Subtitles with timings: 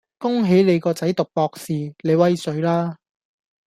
[0.17, 2.97] 恭喜你個仔讀博士，你威水啦